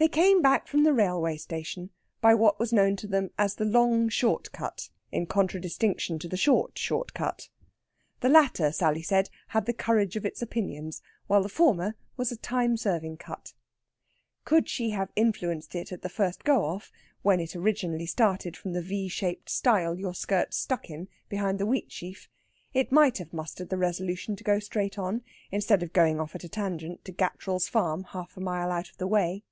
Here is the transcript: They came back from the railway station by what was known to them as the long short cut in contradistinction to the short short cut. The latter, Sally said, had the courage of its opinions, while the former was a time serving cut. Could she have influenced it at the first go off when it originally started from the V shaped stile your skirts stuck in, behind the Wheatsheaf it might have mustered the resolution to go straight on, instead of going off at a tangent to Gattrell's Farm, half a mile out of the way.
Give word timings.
They 0.00 0.06
came 0.06 0.40
back 0.40 0.68
from 0.68 0.84
the 0.84 0.92
railway 0.92 1.38
station 1.38 1.90
by 2.20 2.32
what 2.32 2.60
was 2.60 2.72
known 2.72 2.94
to 2.98 3.08
them 3.08 3.32
as 3.36 3.56
the 3.56 3.64
long 3.64 4.08
short 4.08 4.52
cut 4.52 4.90
in 5.10 5.26
contradistinction 5.26 6.20
to 6.20 6.28
the 6.28 6.36
short 6.36 6.78
short 6.78 7.12
cut. 7.14 7.48
The 8.20 8.28
latter, 8.28 8.70
Sally 8.70 9.02
said, 9.02 9.28
had 9.48 9.66
the 9.66 9.72
courage 9.72 10.14
of 10.14 10.24
its 10.24 10.40
opinions, 10.40 11.02
while 11.26 11.42
the 11.42 11.48
former 11.48 11.96
was 12.16 12.30
a 12.30 12.36
time 12.36 12.76
serving 12.76 13.16
cut. 13.16 13.54
Could 14.44 14.68
she 14.68 14.90
have 14.90 15.10
influenced 15.16 15.74
it 15.74 15.90
at 15.90 16.02
the 16.02 16.08
first 16.08 16.44
go 16.44 16.64
off 16.64 16.92
when 17.22 17.40
it 17.40 17.56
originally 17.56 18.06
started 18.06 18.56
from 18.56 18.74
the 18.74 18.82
V 18.82 19.08
shaped 19.08 19.48
stile 19.50 19.98
your 19.98 20.14
skirts 20.14 20.56
stuck 20.56 20.88
in, 20.90 21.08
behind 21.28 21.58
the 21.58 21.66
Wheatsheaf 21.66 22.28
it 22.72 22.92
might 22.92 23.18
have 23.18 23.32
mustered 23.32 23.68
the 23.68 23.76
resolution 23.76 24.36
to 24.36 24.44
go 24.44 24.60
straight 24.60 24.96
on, 24.96 25.22
instead 25.50 25.82
of 25.82 25.92
going 25.92 26.20
off 26.20 26.36
at 26.36 26.44
a 26.44 26.48
tangent 26.48 27.04
to 27.04 27.10
Gattrell's 27.10 27.68
Farm, 27.68 28.04
half 28.04 28.36
a 28.36 28.40
mile 28.40 28.70
out 28.70 28.88
of 28.88 28.98
the 28.98 29.08
way. 29.08 29.42